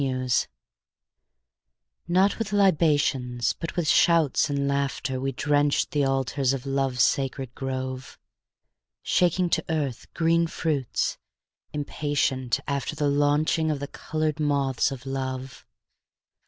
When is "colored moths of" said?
13.87-15.05